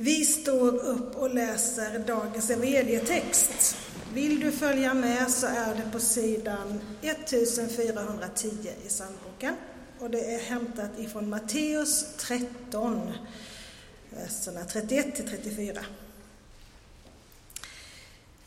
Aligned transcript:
Vi 0.00 0.24
står 0.24 0.74
upp 0.74 1.16
och 1.16 1.34
läser 1.34 1.98
dagens 1.98 2.50
evangelietext. 2.50 3.76
Vill 4.14 4.40
du 4.40 4.52
följa 4.52 4.94
med 4.94 5.30
så 5.30 5.46
är 5.46 5.74
det 5.74 5.92
på 5.92 6.00
sidan 6.00 6.80
1410 7.02 8.48
i 8.84 8.88
psalmboken. 8.88 9.54
Och 9.98 10.10
det 10.10 10.34
är 10.34 10.38
hämtat 10.38 10.90
ifrån 10.98 11.28
Matteus 11.28 12.06
13, 12.16 13.12
verserna 14.10 14.64
31 14.64 15.14
till 15.16 15.28
34. 15.28 15.80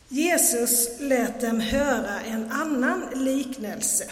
Jesus 0.08 0.90
lät 1.00 1.42
dem 1.42 1.60
höra 1.60 2.22
en 2.22 2.52
annan 2.52 3.06
liknelse. 3.16 4.06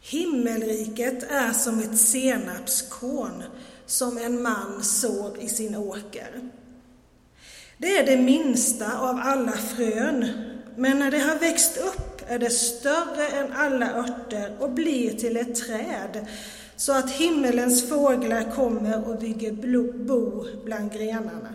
Himmelriket 0.00 1.22
är 1.22 1.52
som 1.52 1.80
ett 1.80 1.98
senapskorn 1.98 3.44
som 3.88 4.18
en 4.18 4.42
man 4.42 4.84
sår 4.84 5.36
i 5.40 5.48
sin 5.48 5.76
åker. 5.76 6.50
Det 7.78 7.98
är 7.98 8.06
det 8.06 8.16
minsta 8.16 8.98
av 8.98 9.20
alla 9.22 9.52
frön, 9.52 10.26
men 10.76 10.98
när 10.98 11.10
det 11.10 11.18
har 11.18 11.38
växt 11.38 11.76
upp 11.76 12.22
är 12.28 12.38
det 12.38 12.50
större 12.50 13.28
än 13.28 13.52
alla 13.52 13.92
örter 13.92 14.56
och 14.60 14.70
blir 14.70 15.10
till 15.10 15.36
ett 15.36 15.54
träd, 15.54 16.26
så 16.76 16.92
att 16.92 17.10
himmelens 17.10 17.88
fåglar 17.88 18.50
kommer 18.54 19.08
och 19.08 19.18
bygger 19.18 19.52
bo 20.04 20.46
bland 20.64 20.92
grenarna. 20.92 21.54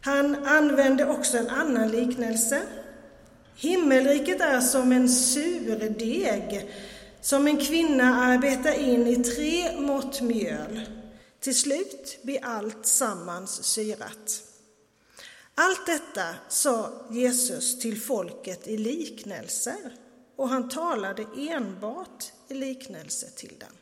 Han 0.00 0.46
använde 0.46 1.06
också 1.06 1.38
en 1.38 1.48
annan 1.48 1.88
liknelse. 1.88 2.60
Himmelriket 3.56 4.40
är 4.40 4.60
som 4.60 4.92
en 4.92 5.08
surdeg 5.08 6.70
som 7.22 7.46
en 7.46 7.58
kvinna 7.58 8.22
arbetar 8.22 8.72
in 8.72 9.06
i 9.06 9.24
tre 9.24 9.80
mått 9.80 10.20
mjöl. 10.20 10.80
Till 11.40 11.56
slut 11.58 12.18
blir 12.22 12.44
allt 12.44 12.86
sammans 12.86 13.64
syrat. 13.64 14.42
Allt 15.54 15.86
detta 15.86 16.34
sa 16.48 17.06
Jesus 17.10 17.78
till 17.78 18.00
folket 18.00 18.68
i 18.68 18.76
liknelser 18.76 19.96
och 20.36 20.48
han 20.48 20.68
talade 20.68 21.26
enbart 21.36 22.32
i 22.48 22.54
liknelse 22.54 23.30
till 23.30 23.54
dem. 23.58 23.72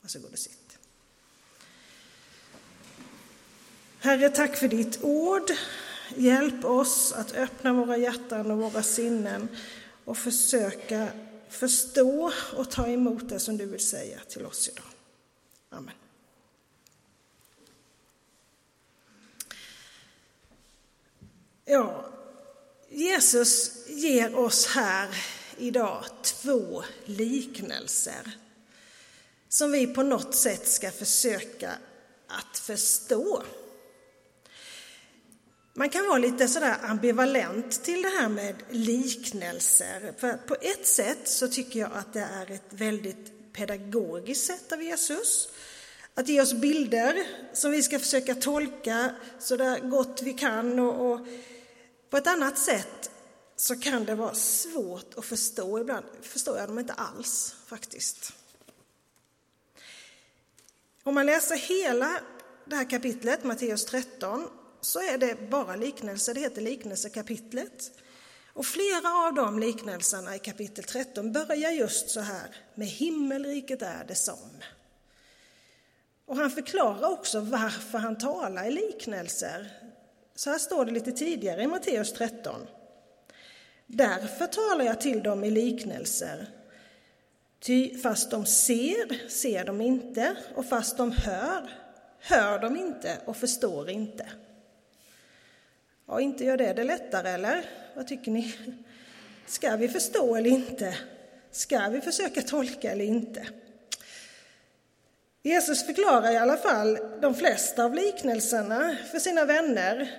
Varsågod 0.00 0.32
och 0.32 0.38
sitt. 0.38 0.78
Herre, 3.98 4.28
tack 4.28 4.56
för 4.56 4.68
ditt 4.68 4.98
ord. 5.02 5.50
Hjälp 6.16 6.64
oss 6.64 7.12
att 7.12 7.34
öppna 7.34 7.72
våra 7.72 7.96
hjärtan 7.96 8.50
och 8.50 8.58
våra 8.58 8.82
sinnen 8.82 9.48
och 10.04 10.18
försöka 10.18 11.08
förstå 11.52 12.32
och 12.56 12.70
ta 12.70 12.86
emot 12.86 13.28
det 13.28 13.40
som 13.40 13.56
du 13.56 13.66
vill 13.66 13.86
säga 13.86 14.18
till 14.28 14.46
oss 14.46 14.68
idag. 14.68 14.84
Amen. 15.70 15.94
Ja, 21.64 22.08
Jesus 22.88 23.72
ger 23.88 24.34
oss 24.34 24.66
här 24.66 25.24
idag 25.58 26.04
två 26.22 26.84
liknelser 27.04 28.36
som 29.48 29.72
vi 29.72 29.86
på 29.86 30.02
något 30.02 30.34
sätt 30.34 30.68
ska 30.68 30.90
försöka 30.90 31.72
att 32.26 32.58
förstå. 32.58 33.42
Man 35.74 35.88
kan 35.88 36.06
vara 36.06 36.18
lite 36.18 36.48
sådär 36.48 36.76
ambivalent 36.82 37.84
till 37.84 38.02
det 38.02 38.08
här 38.08 38.28
med 38.28 38.54
liknelser. 38.70 40.14
För 40.18 40.32
på 40.32 40.56
ett 40.60 40.86
sätt 40.86 41.28
så 41.28 41.48
tycker 41.48 41.80
jag 41.80 41.90
att 41.94 42.12
det 42.12 42.28
är 42.32 42.50
ett 42.50 42.68
väldigt 42.70 43.52
pedagogiskt 43.52 44.46
sätt 44.46 44.72
av 44.72 44.82
Jesus. 44.82 45.48
Att 46.14 46.28
ge 46.28 46.40
oss 46.40 46.54
bilder 46.54 47.26
som 47.52 47.70
vi 47.70 47.82
ska 47.82 47.98
försöka 47.98 48.34
tolka 48.34 49.14
så 49.38 49.56
där 49.56 49.78
gott 49.78 50.22
vi 50.22 50.32
kan. 50.32 50.78
Och, 50.78 51.12
och 51.12 51.26
på 52.10 52.16
ett 52.16 52.26
annat 52.26 52.58
sätt 52.58 53.10
så 53.56 53.80
kan 53.80 54.04
det 54.04 54.14
vara 54.14 54.34
svårt 54.34 55.14
att 55.16 55.24
förstå. 55.24 55.80
Ibland 55.80 56.06
förstår 56.22 56.58
jag 56.58 56.68
dem 56.68 56.78
inte 56.78 56.92
alls 56.92 57.54
faktiskt. 57.66 58.32
Om 61.02 61.14
man 61.14 61.26
läser 61.26 61.56
hela 61.56 62.20
det 62.64 62.76
här 62.76 62.90
kapitlet, 62.90 63.44
Matteus 63.44 63.84
13, 63.84 64.48
så 64.82 64.98
är 64.98 65.18
det 65.18 65.50
bara 65.50 65.76
liknelser, 65.76 66.34
det 66.34 66.40
heter 66.40 66.62
liknelsekapitlet. 66.62 67.92
Och 68.54 68.66
flera 68.66 69.26
av 69.26 69.34
de 69.34 69.58
liknelserna 69.58 70.36
i 70.36 70.38
kapitel 70.38 70.84
13 70.84 71.32
börjar 71.32 71.70
just 71.70 72.10
så 72.10 72.20
här, 72.20 72.56
med 72.74 72.88
himmelriket 72.88 73.82
är 73.82 74.04
det 74.08 74.14
som. 74.14 74.50
Och 76.26 76.36
han 76.36 76.50
förklarar 76.50 77.10
också 77.10 77.40
varför 77.40 77.98
han 77.98 78.18
talar 78.18 78.66
i 78.66 78.70
liknelser. 78.70 79.72
Så 80.34 80.50
här 80.50 80.58
står 80.58 80.84
det 80.84 80.92
lite 80.92 81.12
tidigare 81.12 81.62
i 81.62 81.66
Matteus 81.66 82.12
13. 82.12 82.66
Därför 83.86 84.46
talar 84.46 84.84
jag 84.84 85.00
till 85.00 85.22
dem 85.22 85.44
i 85.44 85.50
liknelser. 85.50 86.46
Ty 87.60 87.98
fast 87.98 88.30
de 88.30 88.46
ser, 88.46 89.28
ser 89.28 89.64
de 89.64 89.80
inte, 89.80 90.36
och 90.54 90.66
fast 90.66 90.96
de 90.96 91.12
hör, 91.12 91.70
hör 92.18 92.58
de 92.58 92.76
inte 92.76 93.18
och 93.24 93.36
förstår 93.36 93.90
inte. 93.90 94.28
Ja, 96.12 96.20
inte 96.20 96.44
gör 96.44 96.56
det 96.56 96.72
det 96.72 96.84
lättare, 96.84 97.28
eller? 97.28 97.64
Vad 97.94 98.06
tycker 98.06 98.30
ni? 98.30 98.54
Ska 99.46 99.76
vi 99.76 99.88
förstå 99.88 100.36
eller 100.36 100.50
inte? 100.50 100.96
Ska 101.50 101.88
vi 101.88 102.00
försöka 102.00 102.42
tolka 102.42 102.92
eller 102.92 103.04
inte? 103.04 103.46
Jesus 105.42 105.86
förklarar 105.86 106.32
i 106.32 106.36
alla 106.36 106.56
fall 106.56 106.98
de 107.20 107.34
flesta 107.34 107.84
av 107.84 107.94
liknelserna 107.94 108.96
för 109.10 109.18
sina 109.18 109.44
vänner 109.44 110.10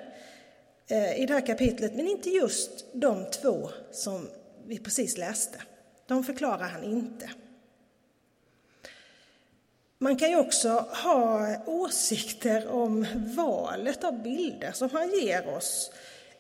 eh, 0.87 1.21
i 1.21 1.25
det 1.25 1.33
här 1.33 1.45
kapitlet, 1.45 1.95
men 1.95 2.07
inte 2.07 2.29
just 2.29 2.85
de 2.93 3.25
två 3.25 3.69
som 3.91 4.29
vi 4.65 4.79
precis 4.79 5.17
läste. 5.17 5.61
De 6.07 6.23
förklarar 6.23 6.67
han 6.67 6.83
inte. 6.83 7.29
Man 10.03 10.15
kan 10.15 10.29
ju 10.29 10.39
också 10.39 10.69
ha 11.03 11.55
åsikter 11.65 12.67
om 12.67 13.05
valet 13.35 14.03
av 14.03 14.23
bilder 14.23 14.71
som 14.71 14.89
han 14.89 15.09
ger 15.09 15.55
oss 15.55 15.91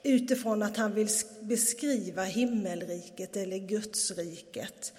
utifrån 0.03 0.63
att 0.63 0.77
han 0.77 0.93
vill 0.93 1.09
beskriva 1.39 2.23
himmelriket 2.23 3.37
eller 3.37 3.57
Gudsriket. 3.57 4.93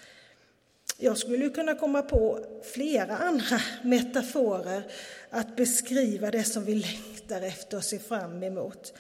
Jag 0.98 1.19
skulle 1.19 1.48
kunna 1.48 1.75
komma 1.75 2.02
på 2.02 2.47
flera 2.75 3.16
andra 3.16 3.60
metaforer 3.82 4.82
att 5.31 5.56
beskriva 5.56 6.31
det 6.31 6.44
som 6.44 6.64
vi 6.64 6.75
längtar 6.75 7.42
efter 7.42 7.76
och 7.76 7.84
ser 7.84 7.98
fram 7.98 8.42
emot. 8.42 8.94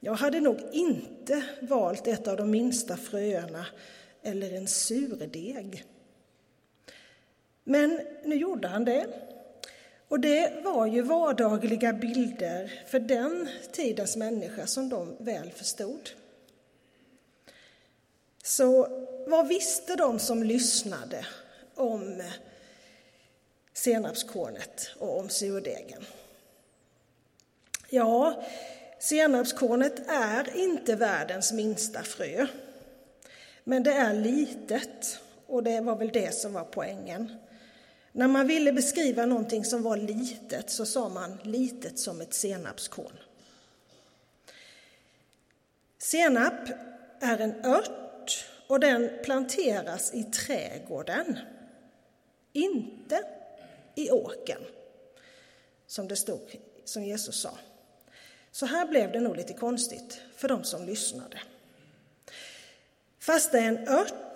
Jag 0.00 0.14
hade 0.14 0.40
nog 0.40 0.58
inte 0.72 1.42
valt 1.60 2.06
ett 2.06 2.28
av 2.28 2.36
de 2.36 2.50
minsta 2.50 2.96
fröerna 2.96 3.66
eller 4.22 4.52
en 4.52 4.68
surdeg. 4.68 5.84
Men 7.64 8.00
nu 8.24 8.36
gjorde 8.36 8.68
han 8.68 8.84
det. 8.84 9.06
Och 10.08 10.20
det 10.20 10.64
var 10.64 10.86
ju 10.86 11.02
vardagliga 11.02 11.92
bilder 11.92 12.84
för 12.86 12.98
den 12.98 13.48
tidens 13.72 14.16
människa 14.16 14.66
som 14.66 14.88
de 14.88 15.16
väl 15.18 15.50
förstod. 15.50 16.10
Så 18.42 18.88
vad 19.26 19.48
visste 19.48 19.96
de 19.96 20.18
som 20.18 20.42
lyssnade 20.42 21.26
om 21.74 22.22
senapskornet 23.72 24.90
och 24.98 25.18
om 25.18 25.28
surdegen? 25.28 26.04
Ja, 27.88 28.42
senapskornet 28.98 30.08
är 30.08 30.56
inte 30.56 30.96
världens 30.96 31.52
minsta 31.52 32.02
frö. 32.02 32.46
Men 33.64 33.82
det 33.82 33.92
är 33.92 34.14
litet, 34.14 35.18
och 35.46 35.62
det 35.62 35.80
var 35.80 35.96
väl 35.96 36.10
det 36.12 36.34
som 36.34 36.52
var 36.52 36.64
poängen. 36.64 37.38
När 38.12 38.28
man 38.28 38.46
ville 38.46 38.72
beskriva 38.72 39.26
någonting 39.26 39.64
som 39.64 39.82
var 39.82 39.96
litet 39.96 40.70
så 40.70 40.86
sa 40.86 41.08
man 41.08 41.38
litet 41.42 41.98
som 41.98 42.20
ett 42.20 42.34
senapskorn. 42.34 43.18
Senap 45.98 46.68
är 47.20 47.38
en 47.38 47.64
ört 47.64 48.46
och 48.66 48.80
den 48.80 49.10
planteras 49.24 50.14
i 50.14 50.24
trädgården, 50.24 51.38
inte 52.52 53.24
i 53.94 54.10
åken, 54.10 54.60
som 55.86 56.08
det 56.08 56.16
stod, 56.16 56.56
som 56.84 57.04
Jesus 57.04 57.40
sa. 57.40 57.58
Så 58.50 58.66
här 58.66 58.86
blev 58.86 59.12
det 59.12 59.20
nog 59.20 59.36
lite 59.36 59.54
konstigt 59.54 60.20
för 60.36 60.48
de 60.48 60.64
som 60.64 60.86
lyssnade. 60.86 61.40
Fast 63.18 63.52
det 63.52 63.58
är 63.58 63.68
en 63.68 63.88
ört 63.88 64.31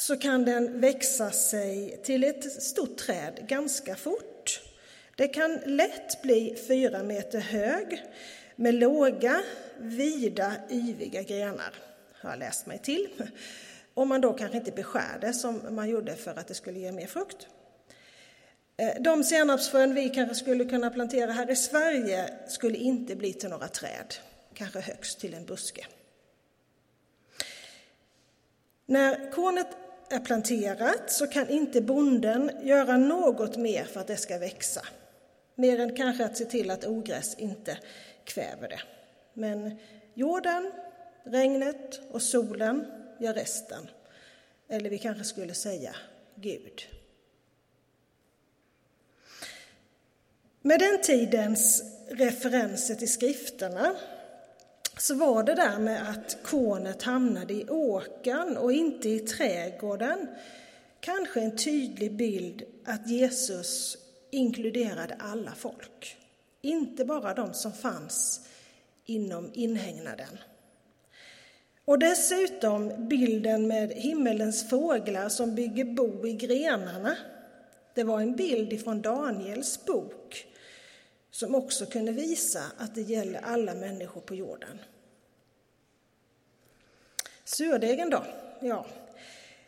så 0.00 0.16
kan 0.16 0.44
den 0.44 0.80
växa 0.80 1.30
sig 1.30 2.00
till 2.02 2.24
ett 2.24 2.62
stort 2.62 2.96
träd 2.96 3.44
ganska 3.48 3.96
fort. 3.96 4.60
Det 5.16 5.28
kan 5.28 5.60
lätt 5.64 6.22
bli 6.22 6.56
fyra 6.68 7.02
meter 7.02 7.40
hög 7.40 8.04
med 8.56 8.74
låga, 8.74 9.42
vida, 9.78 10.52
yviga 10.70 11.22
grenar, 11.22 11.74
har 12.20 12.30
jag 12.30 12.38
läst 12.38 12.66
mig 12.66 12.78
till. 12.78 13.08
Om 13.94 14.08
man 14.08 14.20
då 14.20 14.32
kanske 14.32 14.56
inte 14.56 14.70
beskär 14.70 15.18
det 15.20 15.32
som 15.32 15.60
man 15.70 15.88
gjorde 15.88 16.16
för 16.16 16.34
att 16.38 16.48
det 16.48 16.54
skulle 16.54 16.78
ge 16.78 16.92
mer 16.92 17.06
frukt. 17.06 17.48
Eh, 18.76 19.02
de 19.02 19.24
senapsfrön 19.24 19.94
vi 19.94 20.08
kanske 20.08 20.34
skulle 20.34 20.64
kunna 20.64 20.90
plantera 20.90 21.32
här 21.32 21.50
i 21.50 21.56
Sverige 21.56 22.34
skulle 22.48 22.78
inte 22.78 23.16
bli 23.16 23.32
till 23.32 23.48
några 23.50 23.68
träd, 23.68 24.14
kanske 24.54 24.80
högst 24.80 25.20
till 25.20 25.34
en 25.34 25.44
buske. 25.44 25.86
När 28.86 29.30
kornet 29.32 29.79
är 30.10 30.20
planterat 30.20 31.12
så 31.12 31.26
kan 31.26 31.48
inte 31.48 31.80
bonden 31.80 32.50
göra 32.62 32.96
något 32.96 33.56
mer 33.56 33.84
för 33.84 34.00
att 34.00 34.06
det 34.06 34.16
ska 34.16 34.38
växa. 34.38 34.86
Mer 35.54 35.80
än 35.80 35.96
kanske 35.96 36.24
att 36.24 36.36
se 36.36 36.44
till 36.44 36.70
att 36.70 36.86
ogräs 36.86 37.34
inte 37.34 37.78
kväver 38.24 38.68
det. 38.68 38.80
Men 39.34 39.78
jorden, 40.14 40.72
regnet 41.24 42.00
och 42.10 42.22
solen 42.22 42.86
gör 43.18 43.34
resten. 43.34 43.88
Eller 44.68 44.90
vi 44.90 44.98
kanske 44.98 45.24
skulle 45.24 45.54
säga 45.54 45.96
Gud. 46.34 46.82
Med 50.62 50.80
den 50.80 51.02
tidens 51.02 51.82
referenser 52.10 52.94
till 52.94 53.12
skrifterna 53.12 53.96
så 55.00 55.14
var 55.14 55.42
det 55.42 55.54
där 55.54 55.78
med 55.78 56.10
att 56.10 56.38
kornet 56.42 57.02
hamnade 57.02 57.54
i 57.54 57.66
åkern 57.68 58.56
och 58.56 58.72
inte 58.72 59.08
i 59.08 59.20
trädgården 59.20 60.28
kanske 61.00 61.40
en 61.40 61.56
tydlig 61.56 62.16
bild 62.16 62.62
att 62.84 63.08
Jesus 63.08 63.96
inkluderade 64.30 65.16
alla 65.18 65.52
folk, 65.54 66.16
inte 66.62 67.04
bara 67.04 67.34
de 67.34 67.54
som 67.54 67.72
fanns 67.72 68.48
inom 69.04 69.50
inhägnaden. 69.54 70.38
Och 71.84 71.98
dessutom 71.98 73.08
bilden 73.08 73.66
med 73.66 73.92
himmelens 73.92 74.70
fåglar 74.70 75.28
som 75.28 75.54
bygger 75.54 75.84
bo 75.84 76.26
i 76.26 76.32
grenarna. 76.32 77.16
Det 77.94 78.04
var 78.04 78.20
en 78.20 78.36
bild 78.36 78.72
ifrån 78.72 79.02
Daniels 79.02 79.86
bok 79.86 80.46
som 81.30 81.54
också 81.54 81.86
kunde 81.86 82.12
visa 82.12 82.62
att 82.78 82.94
det 82.94 83.02
gäller 83.02 83.40
alla 83.40 83.74
människor 83.74 84.20
på 84.20 84.34
jorden. 84.34 84.78
Surdegen 87.44 88.10
då? 88.10 88.24
Ja, 88.60 88.86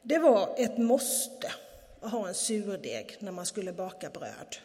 det 0.03 0.19
var 0.19 0.55
ett 0.59 0.79
måste 0.79 1.53
att 2.01 2.11
ha 2.11 2.29
en 2.29 2.35
surdeg 2.35 3.17
när 3.19 3.33
man 3.33 3.47
skulle 3.47 3.73
baka 3.73 4.11
bröd. 4.11 4.57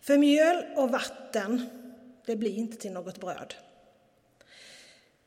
För 0.00 0.18
mjöl 0.18 0.64
och 0.76 0.90
vatten, 0.90 1.66
det 2.26 2.36
blir 2.36 2.56
inte 2.56 2.76
till 2.76 2.92
något 2.92 3.20
bröd. 3.20 3.54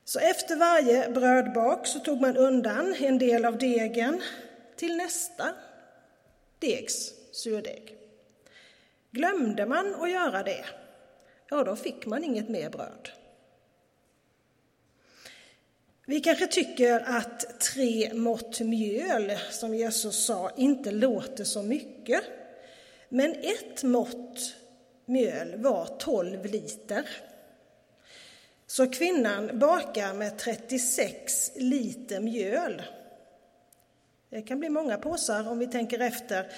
Så 0.06 0.20
efter 0.20 0.56
varje 0.56 1.10
brödbak 1.10 1.88
så 1.88 2.00
tog 2.00 2.22
man 2.22 2.38
undan 2.38 2.96
en 3.00 3.18
del 3.18 3.46
av 3.46 3.58
degen 3.58 4.22
till 4.76 4.98
nästa 4.98 5.54
degs 6.60 7.14
surdeg. 7.32 7.96
Glömde 9.16 9.66
man 9.66 9.96
att 9.96 10.12
göra 10.12 10.44
det, 10.44 10.66
ja 11.50 11.64
då 11.64 11.76
fick 11.76 12.06
man 12.06 12.24
inget 12.24 12.50
mer 12.50 12.70
bröd. 12.70 13.10
Vi 16.06 16.20
kanske 16.20 16.48
tycker 16.48 17.00
att 17.00 17.60
tre 17.60 18.14
mått 18.14 18.60
mjöl, 18.60 19.32
som 19.52 19.76
Jesus 19.76 20.26
sa, 20.26 20.52
inte 20.58 20.92
låter 20.92 21.44
så 21.44 21.64
mycket. 21.64 22.24
Men 23.10 23.32
ett 23.32 23.84
mått 23.84 24.56
mjöl 25.06 25.56
var 25.58 25.86
12 26.00 26.46
liter. 26.46 27.10
Så 28.68 28.92
kvinnan 28.92 29.60
bakar 29.60 30.14
med 30.14 30.38
36 30.38 31.52
liter 31.56 32.20
mjöl. 32.20 32.82
Det 34.30 34.42
kan 34.42 34.60
bli 34.60 34.70
många 34.70 34.98
påsar 34.98 35.50
om 35.50 35.60
vi 35.60 35.68
tänker 35.68 36.00
efter. 36.00 36.52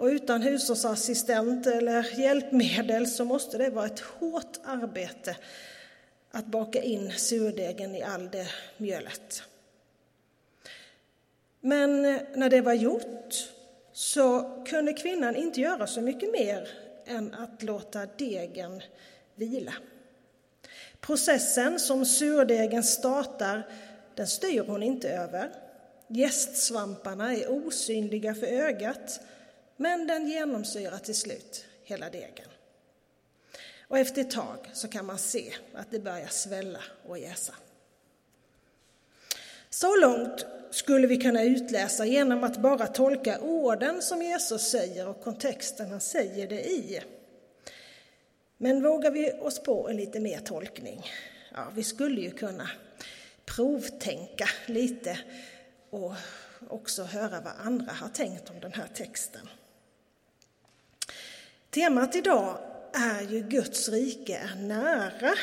Och 0.00 0.06
utan 0.06 0.42
hushållsassistent 0.42 1.66
eller 1.66 2.20
hjälpmedel 2.20 3.06
så 3.06 3.24
måste 3.24 3.58
det 3.58 3.70
vara 3.70 3.86
ett 3.86 4.00
hårt 4.00 4.58
arbete 4.64 5.36
att 6.30 6.46
baka 6.46 6.82
in 6.82 7.12
surdegen 7.12 7.94
i 7.94 8.02
all 8.02 8.30
det 8.30 8.46
mjölet. 8.76 9.42
Men 11.60 12.02
när 12.34 12.50
det 12.50 12.60
var 12.60 12.72
gjort 12.72 13.48
så 13.92 14.42
kunde 14.68 14.92
kvinnan 14.92 15.36
inte 15.36 15.60
göra 15.60 15.86
så 15.86 16.00
mycket 16.00 16.32
mer 16.32 16.68
än 17.06 17.34
att 17.34 17.62
låta 17.62 18.06
degen 18.16 18.82
vila. 19.34 19.74
Processen 21.00 21.78
som 21.78 22.04
surdegen 22.04 22.82
startar, 22.82 23.68
den 24.14 24.26
styr 24.26 24.64
hon 24.66 24.82
inte 24.82 25.10
över. 25.10 25.50
Gästsvamparna 26.08 27.34
är 27.34 27.50
osynliga 27.50 28.34
för 28.34 28.46
ögat, 28.46 29.20
men 29.80 30.06
den 30.06 30.28
genomsyrar 30.28 30.98
till 30.98 31.14
slut 31.14 31.64
hela 31.84 32.10
degen. 32.10 32.48
Och 33.88 33.98
efter 33.98 34.20
ett 34.20 34.30
tag 34.30 34.70
så 34.72 34.88
kan 34.88 35.06
man 35.06 35.18
se 35.18 35.54
att 35.74 35.90
det 35.90 35.98
börjar 35.98 36.26
svälla 36.26 36.80
och 37.06 37.18
jäsa. 37.18 37.54
Så 39.70 39.96
långt 39.96 40.46
skulle 40.70 41.06
vi 41.06 41.16
kunna 41.16 41.42
utläsa 41.42 42.06
genom 42.06 42.44
att 42.44 42.56
bara 42.56 42.86
tolka 42.86 43.40
orden 43.40 44.02
som 44.02 44.22
Jesus 44.22 44.70
säger 44.70 45.08
och 45.08 45.22
kontexten 45.22 45.90
han 45.90 46.00
säger 46.00 46.48
det 46.48 46.70
i. 46.70 47.00
Men 48.56 48.82
vågar 48.82 49.10
vi 49.10 49.32
oss 49.32 49.58
på 49.58 49.88
en 49.88 49.96
lite 49.96 50.20
mer 50.20 50.38
tolkning? 50.38 51.06
Ja, 51.54 51.66
vi 51.74 51.82
skulle 51.82 52.20
ju 52.20 52.30
kunna 52.30 52.70
provtänka 53.44 54.48
lite 54.66 55.18
och 55.90 56.12
också 56.68 57.02
höra 57.02 57.40
vad 57.40 57.52
andra 57.66 57.92
har 57.92 58.08
tänkt 58.08 58.50
om 58.50 58.60
den 58.60 58.72
här 58.72 58.88
texten. 58.94 59.48
Temat 61.70 62.16
idag 62.16 62.58
är 62.92 63.22
ju 63.22 63.40
Guds 63.40 63.88
rike 63.88 64.36
är 64.36 64.54
nära. 64.54 65.34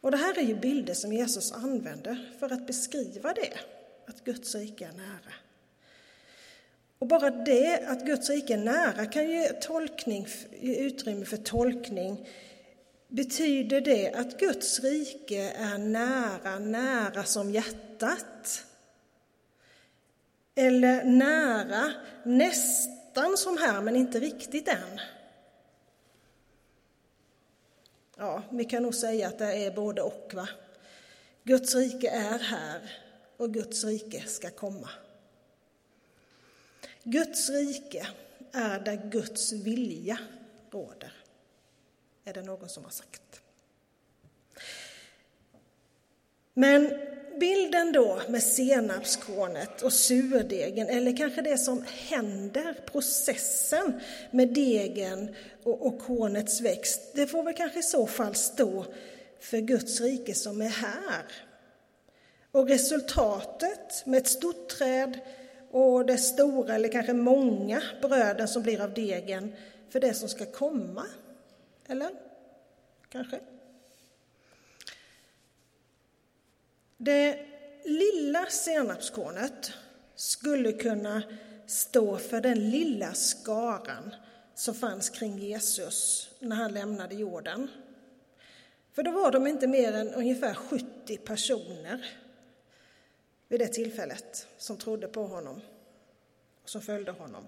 Och 0.00 0.10
det 0.10 0.16
här 0.16 0.38
är 0.38 0.42
ju 0.42 0.54
bilder 0.54 0.94
som 0.94 1.12
Jesus 1.12 1.52
använder 1.52 2.32
för 2.38 2.52
att 2.52 2.66
beskriva 2.66 3.32
det, 3.32 3.52
att 4.06 4.24
Guds 4.24 4.54
rike 4.54 4.84
är 4.84 4.92
nära. 4.92 5.34
Och 6.98 7.06
bara 7.06 7.30
det, 7.30 7.86
att 7.86 8.06
Guds 8.06 8.30
rike 8.30 8.54
är 8.54 8.58
nära, 8.58 9.06
kan 9.06 9.30
ge, 9.30 9.48
tolkning, 9.48 10.28
ge 10.60 10.74
utrymme 10.74 11.24
för 11.24 11.36
tolkning. 11.36 12.28
Betyder 13.08 13.80
det 13.80 14.12
att 14.12 14.40
Guds 14.40 14.80
rike 14.80 15.50
är 15.50 15.78
nära, 15.78 16.58
nära 16.58 17.24
som 17.24 17.50
hjärtat? 17.50 18.66
Eller 20.54 21.04
nära, 21.04 21.92
nästan 22.24 22.99
Nästan 23.10 23.36
som 23.36 23.58
här, 23.58 23.80
men 23.80 23.96
inte 23.96 24.20
riktigt 24.20 24.68
än? 24.68 25.00
Ja, 28.16 28.42
vi 28.50 28.64
kan 28.64 28.82
nog 28.82 28.94
säga 28.94 29.28
att 29.28 29.38
det 29.38 29.64
är 29.64 29.70
både 29.70 30.02
och. 30.02 30.30
Va? 30.34 30.48
Guds 31.44 31.74
rike 31.74 32.10
är 32.10 32.38
här 32.38 32.90
och 33.36 33.54
Guds 33.54 33.84
rike 33.84 34.26
ska 34.26 34.50
komma. 34.50 34.88
Guds 37.02 37.50
rike 37.50 38.06
är 38.52 38.80
där 38.80 39.10
Guds 39.10 39.52
vilja 39.52 40.18
råder, 40.70 41.12
är 42.24 42.32
det 42.32 42.42
någon 42.42 42.68
som 42.68 42.84
har 42.84 42.90
sagt. 42.90 43.42
Men 46.54 46.90
bilden 47.40 47.92
då 47.92 48.20
med 48.28 48.42
senapskornet 48.42 49.82
och 49.82 49.92
surdegen, 49.92 50.88
eller 50.88 51.16
kanske 51.16 51.42
det 51.42 51.58
som 51.58 51.84
händer, 51.86 52.74
processen 52.92 54.00
med 54.30 54.48
degen 54.48 55.34
och, 55.62 55.86
och 55.86 55.98
kornets 55.98 56.60
växt, 56.60 57.00
det 57.14 57.26
får 57.26 57.42
väl 57.42 57.54
kanske 57.54 57.78
i 57.78 57.82
så 57.82 58.06
fall 58.06 58.34
stå 58.34 58.84
för 59.40 59.58
Guds 59.58 60.00
rike 60.00 60.34
som 60.34 60.60
är 60.60 60.68
här. 60.68 61.24
Och 62.52 62.68
resultatet 62.68 64.06
med 64.06 64.18
ett 64.18 64.28
stort 64.28 64.68
träd 64.68 65.18
och 65.70 66.06
det 66.06 66.18
stora, 66.18 66.74
eller 66.74 66.88
kanske 66.88 67.12
många, 67.12 67.82
bröden 68.02 68.48
som 68.48 68.62
blir 68.62 68.80
av 68.80 68.94
degen 68.94 69.52
för 69.90 70.00
det 70.00 70.14
som 70.14 70.28
ska 70.28 70.46
komma. 70.46 71.06
Eller? 71.88 72.10
Kanske? 73.08 73.40
Det 77.02 77.38
lilla 77.84 78.46
senapskornet 78.46 79.72
skulle 80.14 80.72
kunna 80.72 81.22
stå 81.66 82.16
för 82.16 82.40
den 82.40 82.70
lilla 82.70 83.12
skaran 83.14 84.14
som 84.54 84.74
fanns 84.74 85.10
kring 85.10 85.38
Jesus 85.38 86.30
när 86.38 86.56
han 86.56 86.74
lämnade 86.74 87.14
jorden. 87.14 87.70
För 88.92 89.02
då 89.02 89.10
var 89.10 89.30
de 89.30 89.46
inte 89.46 89.66
mer 89.66 89.92
än 89.92 90.14
ungefär 90.14 90.54
70 90.54 91.16
personer 91.16 92.06
vid 93.48 93.60
det 93.60 93.68
tillfället 93.68 94.46
som 94.58 94.76
trodde 94.76 95.08
på 95.08 95.26
honom 95.26 95.60
och 96.62 96.70
som 96.70 96.82
följde 96.82 97.12
honom. 97.12 97.46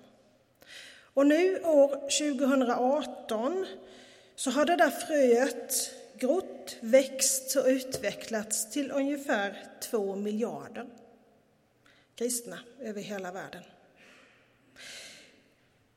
Och 1.15 1.27
nu 1.27 1.61
år 1.61 1.89
2018 1.89 3.67
så 4.35 4.51
har 4.51 4.65
det 4.65 4.77
där 4.77 4.91
fröet 4.91 5.95
grott, 6.19 6.52
växt 6.81 7.57
och 7.57 7.67
utvecklats 7.67 8.71
till 8.71 8.91
ungefär 8.91 9.67
två 9.81 10.17
miljarder 10.17 10.87
kristna 12.15 12.59
över 12.81 13.01
hela 13.01 13.33
världen. 13.33 13.63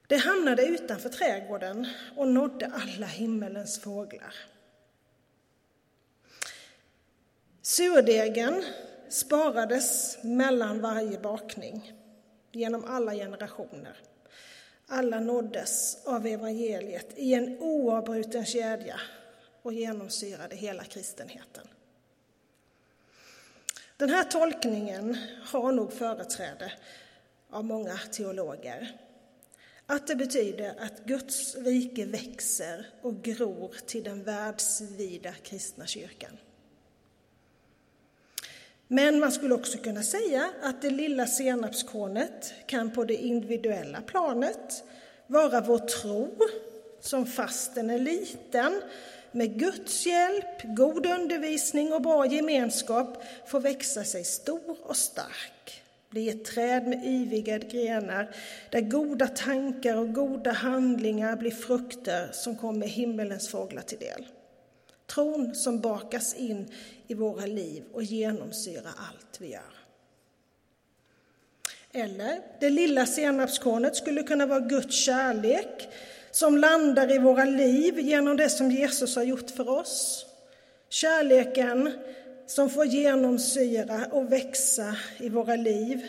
Det 0.07 0.17
hamnade 0.17 0.65
utanför 0.65 1.09
trädgården 1.09 1.87
och 2.15 2.27
nådde 2.27 2.71
alla 2.73 3.07
himmelens 3.07 3.79
fåglar. 3.79 4.35
Surdegen 7.61 8.63
sparades 9.09 10.17
mellan 10.23 10.81
varje 10.81 11.19
bakning 11.19 11.93
genom 12.51 12.85
alla 12.85 13.13
generationer. 13.13 13.97
Alla 14.87 15.19
nåddes 15.19 16.05
av 16.05 16.25
evangeliet 16.25 17.07
i 17.15 17.33
en 17.33 17.57
oavbruten 17.59 18.45
kedja 18.45 18.99
och 19.65 19.73
genomsyrade 19.73 20.55
hela 20.55 20.83
kristenheten. 20.83 21.67
Den 23.97 24.09
här 24.09 24.23
tolkningen 24.23 25.17
har 25.43 25.71
nog 25.71 25.93
företräde 25.93 26.73
av 27.49 27.65
många 27.65 27.97
teologer. 27.97 28.97
Att 29.85 30.07
det 30.07 30.15
betyder 30.15 30.75
att 30.79 31.05
Guds 31.05 31.55
rike 31.55 32.05
växer 32.05 32.87
och 33.01 33.23
gror 33.23 33.75
till 33.85 34.03
den 34.03 34.23
världsvida 34.23 35.33
kristna 35.43 35.85
kyrkan. 35.85 36.37
Men 38.87 39.19
man 39.19 39.31
skulle 39.31 39.53
också 39.53 39.77
kunna 39.77 40.03
säga 40.03 40.53
att 40.61 40.81
det 40.81 40.89
lilla 40.89 41.27
senapskornet 41.27 42.53
kan 42.67 42.91
på 42.91 43.03
det 43.03 43.15
individuella 43.15 44.01
planet 44.01 44.83
vara 45.27 45.61
vår 45.61 45.79
tro, 45.79 46.37
som 46.99 47.25
fast 47.25 47.75
den 47.75 47.89
är 47.89 47.99
liten, 47.99 48.81
med 49.35 49.59
Guds 49.59 50.05
hjälp, 50.05 50.63
god 50.63 51.05
undervisning 51.05 51.93
och 51.93 52.01
bra 52.01 52.25
gemenskap 52.25 53.23
får 53.45 53.59
växa 53.59 54.03
sig 54.03 54.23
stor 54.23 54.77
och 54.81 54.97
stark. 54.97 55.83
Bli 56.09 56.29
ett 56.29 56.45
träd 56.45 56.87
med 56.87 57.05
yviga 57.05 57.57
grenar 57.57 58.35
där 58.69 58.81
goda 58.81 59.27
tankar 59.27 59.97
och 59.97 60.13
goda 60.13 60.51
handlingar 60.51 61.35
blir 61.35 61.51
frukter 61.51 62.29
som 62.31 62.55
kommer 62.55 62.87
himmelens 62.87 63.49
fåglar 63.49 63.81
till 63.81 63.99
del. 63.99 64.25
Tron 65.07 65.55
som 65.55 65.79
bakas 65.79 66.35
in 66.35 66.71
i 67.07 67.13
våra 67.13 67.45
liv 67.45 67.83
och 67.93 68.03
genomsyrar 68.03 68.93
allt 69.09 69.37
vi 69.39 69.51
gör. 69.51 69.75
Eller 71.91 72.39
det 72.59 72.69
lilla 72.69 73.05
senapskornet 73.05 73.95
skulle 73.95 74.23
kunna 74.23 74.45
vara 74.45 74.59
Guds 74.59 74.95
kärlek 74.95 75.87
som 76.35 76.57
landar 76.57 77.11
i 77.11 77.17
våra 77.17 77.45
liv 77.45 77.99
genom 77.99 78.37
det 78.37 78.49
som 78.49 78.71
Jesus 78.71 79.15
har 79.15 79.23
gjort 79.23 79.49
för 79.49 79.69
oss. 79.69 80.25
Kärleken 80.89 81.91
som 82.47 82.69
får 82.69 82.85
genomsyra 82.85 84.05
och 84.11 84.31
växa 84.31 84.95
i 85.17 85.29
våra 85.29 85.55
liv. 85.55 86.07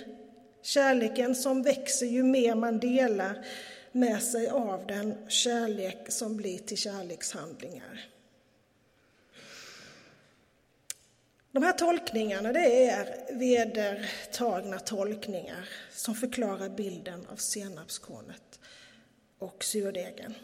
Kärleken 0.62 1.34
som 1.34 1.62
växer 1.62 2.06
ju 2.06 2.22
mer 2.22 2.54
man 2.54 2.78
delar 2.78 3.44
med 3.92 4.22
sig 4.22 4.48
av 4.48 4.86
den, 4.86 5.28
kärlek 5.28 5.98
som 6.08 6.36
blir 6.36 6.58
till 6.58 6.78
kärlekshandlingar. 6.78 8.08
De 11.52 11.62
här 11.62 11.72
tolkningarna 11.72 12.52
det 12.52 12.88
är 12.88 13.34
vedertagna 13.38 14.78
tolkningar 14.78 15.68
som 15.92 16.14
förklarar 16.14 16.68
bilden 16.68 17.26
av 17.32 17.36
senapskornet 17.36 18.55
och 19.46 19.64
surdegen. 19.64 20.34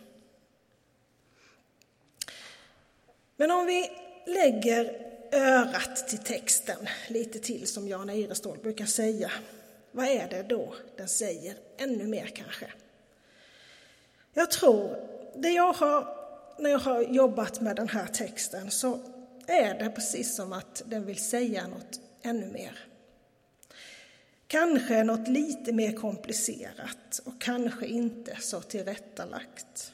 Men 3.37 3.51
om 3.51 3.67
vi 3.67 3.91
lägger 4.27 5.13
örat 5.33 6.09
till 6.09 6.19
texten 6.19 6.89
lite 7.09 7.39
till, 7.39 7.67
som 7.67 7.89
Jan 7.89 8.11
Eirestål 8.11 8.59
brukar 8.59 8.87
säga, 8.87 9.31
vad 9.91 10.07
är 10.07 10.29
det 10.29 10.43
då 10.43 10.75
den 10.97 11.09
säger 11.09 11.57
ännu 11.77 12.07
mer 12.07 12.27
kanske? 12.27 12.67
Jag 14.35 14.51
tror, 14.51 15.09
det 15.35 15.51
jag 15.51 15.73
har, 15.73 16.17
när 16.59 16.71
jag 16.71 16.79
har 16.79 17.03
jobbat 17.03 17.61
med 17.61 17.77
den 17.77 17.89
här 17.89 18.07
texten, 18.07 18.71
så 18.71 18.99
är 19.47 19.79
det 19.79 19.91
precis 19.91 20.37
som 20.37 20.53
att 20.53 20.83
den 20.87 21.07
vill 21.07 21.25
säga 21.25 21.67
något 21.67 22.01
ännu 22.23 22.47
mer. 22.47 22.92
Kanske 24.53 25.05
något 25.05 25.29
lite 25.29 25.73
mer 25.73 25.93
komplicerat 25.93 27.21
och 27.25 27.41
kanske 27.41 27.87
inte 27.87 28.37
så 28.41 28.61
tillrättalagt. 28.61 29.93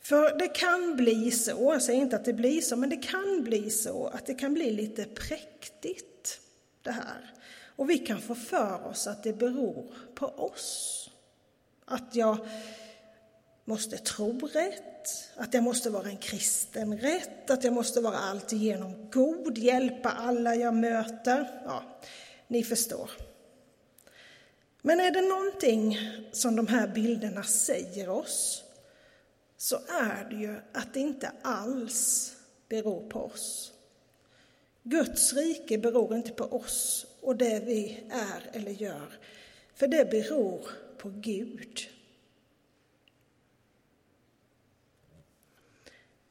För 0.00 0.38
det 0.38 0.48
kan 0.48 0.96
bli 0.96 1.30
så, 1.30 1.50
jag 1.72 1.82
säger 1.82 2.00
inte 2.00 2.16
att 2.16 2.24
det 2.24 2.32
blir 2.32 2.60
så, 2.60 2.76
men 2.76 2.90
det 2.90 2.96
kan 2.96 3.42
bli 3.44 3.70
så 3.70 4.06
att 4.06 4.26
det 4.26 4.34
kan 4.34 4.54
bli 4.54 4.70
lite 4.70 5.04
präktigt 5.04 6.40
det 6.82 6.90
här. 6.90 7.34
Och 7.76 7.90
vi 7.90 7.98
kan 7.98 8.20
få 8.20 8.34
för 8.34 8.86
oss 8.86 9.06
att 9.06 9.22
det 9.22 9.32
beror 9.32 9.86
på 10.14 10.26
oss. 10.26 11.10
Att 11.84 12.14
jag 12.14 12.38
måste 13.64 13.98
tro 13.98 14.38
rätt, 14.38 15.30
att 15.36 15.54
jag 15.54 15.62
måste 15.62 15.90
vara 15.90 16.08
en 16.08 16.16
kristen 16.16 16.98
rätt, 16.98 17.50
att 17.50 17.64
jag 17.64 17.72
måste 17.72 18.00
vara 18.00 18.18
alltigenom 18.18 19.10
god, 19.10 19.58
hjälpa 19.58 20.10
alla 20.10 20.54
jag 20.54 20.74
möter. 20.74 21.62
Ja, 21.64 21.82
ni 22.50 22.64
förstår. 22.64 23.10
Men 24.82 25.00
är 25.00 25.10
det 25.10 25.20
någonting 25.20 25.98
som 26.32 26.56
de 26.56 26.66
här 26.66 26.88
bilderna 26.88 27.42
säger 27.42 28.08
oss 28.08 28.64
så 29.56 29.76
är 29.76 30.26
det 30.30 30.36
ju 30.36 30.56
att 30.72 30.94
det 30.94 31.00
inte 31.00 31.32
alls 31.42 32.32
beror 32.68 33.08
på 33.08 33.24
oss. 33.24 33.72
Guds 34.82 35.32
rike 35.32 35.78
beror 35.78 36.16
inte 36.16 36.30
på 36.30 36.44
oss 36.44 37.06
och 37.20 37.36
det 37.36 37.60
vi 37.64 38.04
är 38.10 38.50
eller 38.52 38.70
gör, 38.70 39.12
för 39.74 39.86
det 39.86 40.10
beror 40.10 40.68
på 40.98 41.08
Gud. 41.08 41.80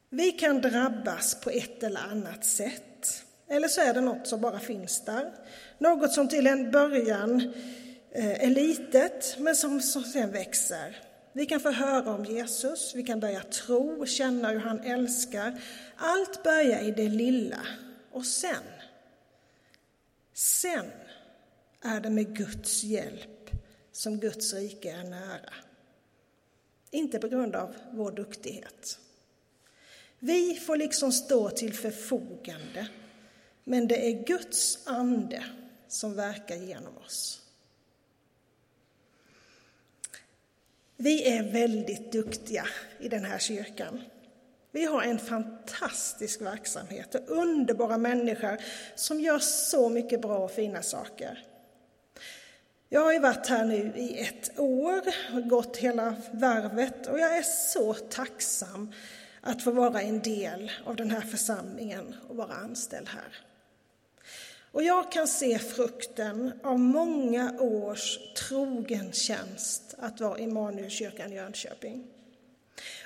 Vi 0.10 0.32
kan 0.32 0.62
drabbas 0.62 1.42
på 1.42 1.50
ett 1.50 1.84
eller 1.84 2.02
annat 2.02 2.46
sätt. 2.46 2.89
Eller 3.50 3.68
så 3.68 3.82
är 3.82 3.94
det 3.94 4.02
något 4.02 4.28
som 4.28 4.42
bara 4.42 4.60
finns 4.60 5.02
där. 5.06 5.32
Något 5.78 6.14
som 6.14 6.28
till 6.28 6.48
en 6.48 6.72
början 6.72 7.54
eh, 8.12 8.44
är 8.44 8.50
litet, 8.50 9.36
men 9.40 9.56
som, 9.56 9.82
som 9.82 10.04
sen 10.04 10.32
växer. 10.32 10.98
Vi 11.34 11.46
kan 11.46 11.60
få 11.60 11.72
höra 11.72 12.14
om 12.14 12.26
Jesus, 12.26 12.96
vi 12.96 13.04
kan 13.04 13.20
börja 13.20 13.44
tro, 13.44 14.06
känna 14.06 14.50
hur 14.50 14.60
han 14.60 14.80
älskar. 14.80 15.62
Allt 15.96 16.44
börjar 16.44 16.82
i 16.82 16.92
det 16.92 17.10
lilla. 17.10 17.62
Och 18.12 18.26
sen, 18.26 18.64
sen 20.34 20.86
är 21.82 22.00
det 22.00 22.10
med 22.10 22.36
Guds 22.36 22.84
hjälp 22.84 23.50
som 23.92 24.20
Guds 24.20 24.54
rike 24.54 24.92
är 24.92 25.04
nära. 25.04 25.54
Inte 26.92 27.20
på 27.20 27.28
grund 27.28 27.56
av 27.56 27.76
vår 27.92 28.12
duktighet. 28.12 29.00
Vi 30.20 30.56
får 30.56 30.78
liksom 30.78 31.12
stå 31.12 31.50
till 31.50 31.74
förfogande, 31.74 32.88
men 33.70 33.88
det 33.88 34.08
är 34.08 34.24
Guds 34.24 34.88
ande 34.88 35.44
som 35.88 36.16
verkar 36.16 36.56
genom 36.56 36.98
oss. 36.98 37.42
Vi 40.98 41.38
är 41.38 41.52
väldigt 41.52 42.12
duktiga 42.12 42.66
i 43.00 43.10
den 43.10 43.26
här 43.26 43.40
kyrkan. 43.40 44.02
Vi 44.72 44.86
har 44.86 45.02
en 45.02 45.20
fantastisk 45.20 46.42
verksamhet 46.42 47.16
och 47.16 47.30
underbara 47.30 47.98
människor 47.98 48.58
som 48.96 49.20
gör 49.20 49.40
så 49.40 49.90
mycket 49.90 50.22
bra 50.22 50.38
och 50.38 50.52
fina 50.52 50.82
saker. 50.82 51.46
Jag 52.90 53.02
har 53.02 53.14
ju 53.14 53.20
varit 53.20 53.48
här 53.48 53.66
nu 53.66 53.94
i 53.96 54.20
ett 54.20 54.60
år, 54.60 55.02
och 55.34 55.50
gått 55.50 55.78
hela 55.78 56.16
varvet 56.32 57.08
och 57.08 57.20
jag 57.20 57.38
är 57.38 57.44
så 57.44 57.94
tacksam 57.94 58.94
att 59.42 59.64
få 59.64 59.72
vara 59.72 60.02
en 60.02 60.20
del 60.20 60.72
av 60.86 60.96
den 60.96 61.12
här 61.12 61.22
församlingen 61.22 62.16
och 62.30 62.36
vara 62.36 62.54
anställd 62.54 63.08
här. 63.10 63.49
Och 64.72 64.84
jag 64.84 65.12
kan 65.12 65.28
se 65.28 65.60
frukten 65.60 66.54
av 66.64 66.80
många 66.80 67.62
års 67.62 68.20
trogen 68.38 69.12
tjänst 69.12 69.96
att 69.98 70.20
vara 70.20 70.40
Immanuelskyrkan 70.40 71.34
i 71.34 71.36
Jönköping. 71.36 72.08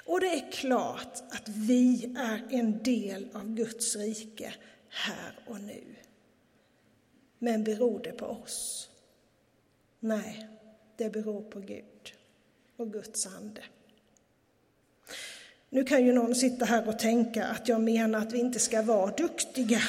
Och 0.05 0.20
det 0.20 0.27
är 0.27 0.51
klart 0.51 1.24
att 1.29 1.48
vi 1.48 2.15
är 2.17 2.48
en 2.50 2.84
del 2.84 3.27
av 3.34 3.55
Guds 3.55 3.96
rike 3.96 4.53
här 4.89 5.39
och 5.48 5.60
nu. 5.62 5.84
Men 7.39 7.63
beror 7.63 8.00
det 8.00 8.12
på 8.12 8.25
oss? 8.25 8.89
Nej, 10.00 10.48
det 10.98 11.10
beror 11.10 11.41
på 11.41 11.60
Gud 11.60 12.13
och 12.77 12.93
Guds 12.93 13.27
ande. 13.27 13.62
Nu 15.70 15.84
kan 15.84 16.05
ju 16.05 16.13
någon 16.13 16.36
sitta 16.36 16.65
här 16.65 16.88
och 16.88 17.00
tänka 17.00 17.46
att 17.46 17.67
jag 17.67 17.82
menar 17.82 18.20
att 18.20 18.34
vi 18.34 18.39
inte 18.39 18.60
ska 18.60 18.82
vara 18.82 19.12
duktiga, 19.12 19.82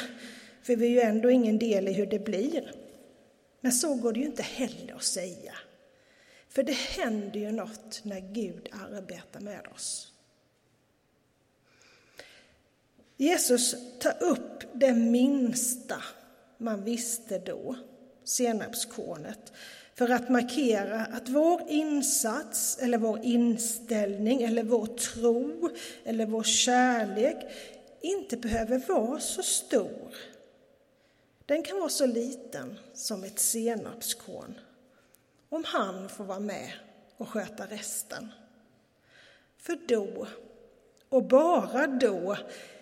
för 0.65 0.77
vi 0.77 0.87
är 0.87 0.91
ju 0.91 1.01
ändå 1.01 1.31
ingen 1.31 1.59
del 1.59 1.89
i 1.89 1.93
hur 1.93 2.07
det 2.07 2.19
blir. 2.19 2.73
Men 3.61 3.73
så 3.73 3.95
går 3.95 4.13
det 4.13 4.21
ju 4.21 4.27
inte 4.27 4.43
heller 4.43 4.95
att 4.95 5.05
säga. 5.05 5.55
För 6.49 6.63
det 6.63 6.73
händer 6.73 7.41
ju 7.41 7.53
något 7.53 8.01
när 8.03 8.21
Gud 8.21 8.69
arbetar 8.93 9.41
med 9.41 9.67
oss. 9.75 10.13
Jesus 13.17 13.75
tar 14.01 14.23
upp 14.23 14.65
det 14.73 14.93
minsta 14.93 16.03
man 16.59 16.85
visste 16.85 17.39
då, 17.39 17.77
senapskornet, 18.25 19.53
för 19.95 20.09
att 20.09 20.29
markera 20.29 21.01
att 21.01 21.29
vår 21.29 21.63
insats 21.69 22.79
eller 22.81 22.99
vår 22.99 23.21
inställning 23.23 24.43
eller 24.43 24.63
vår 24.63 24.87
tro 24.87 25.71
eller 26.05 26.27
vår 26.27 26.43
kärlek 26.43 27.37
inte 28.01 28.37
behöver 28.37 28.83
vara 28.89 29.21
så 29.21 29.43
stor. 29.43 30.15
Den 31.47 31.63
kan 31.63 31.79
vara 31.79 31.89
så 31.89 32.07
liten 32.07 32.79
som 32.95 33.25
ett 33.25 33.39
senapskorn 33.39 34.61
om 35.49 35.65
han 35.65 36.09
får 36.09 36.25
vara 36.25 36.41
med 36.41 36.73
och 37.17 37.29
sköta 37.29 37.67
resten. 37.67 38.33
För 39.59 39.79
då, 39.89 40.27
och 41.09 41.25
bara 41.25 41.87
då, 41.87 42.37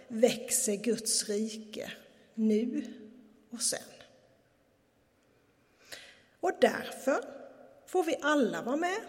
växer 0.08 0.76
Guds 0.76 1.28
rike, 1.28 1.92
nu 2.34 2.84
och 3.50 3.62
sen. 3.62 3.80
Och 6.40 6.52
därför 6.60 7.24
får 7.86 8.04
vi 8.04 8.16
alla 8.20 8.62
vara 8.62 8.76
med, 8.76 9.00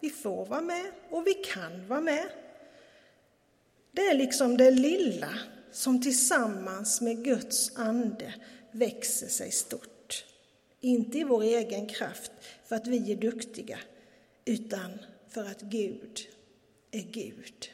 vi 0.00 0.10
får 0.10 0.46
vara 0.46 0.60
med 0.60 0.92
och 1.10 1.26
vi 1.26 1.34
kan 1.34 1.88
vara 1.88 2.00
med. 2.00 2.28
Det 3.92 4.06
är 4.06 4.14
liksom 4.14 4.56
det 4.56 4.70
lilla 4.70 5.38
som 5.72 6.02
tillsammans 6.02 7.00
med 7.00 7.24
Guds 7.24 7.76
ande 7.76 8.34
växer 8.72 9.28
sig 9.28 9.50
stort. 9.50 10.24
Inte 10.80 11.18
i 11.18 11.24
vår 11.24 11.42
egen 11.42 11.86
kraft, 11.86 12.32
för 12.64 12.76
att 12.76 12.86
vi 12.86 13.12
är 13.12 13.16
duktiga, 13.16 13.78
utan 14.44 14.98
för 15.28 15.44
att 15.44 15.60
Gud 15.60 16.20
är 16.90 17.02
Gud. 17.02 17.70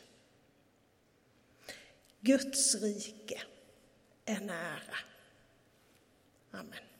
Guds 2.20 2.74
rike 2.74 3.42
är 4.24 4.40
nära. 4.40 4.96
Amen. 6.50 6.93